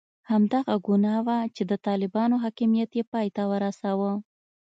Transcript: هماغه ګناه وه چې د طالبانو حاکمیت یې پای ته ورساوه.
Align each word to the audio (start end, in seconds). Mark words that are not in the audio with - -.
هماغه 0.29 0.75
ګناه 0.87 1.19
وه 1.25 1.37
چې 1.55 1.63
د 1.71 1.73
طالبانو 1.85 2.35
حاکمیت 2.43 2.89
یې 2.97 3.03
پای 3.11 3.27
ته 3.35 3.43
ورساوه. 3.51 4.11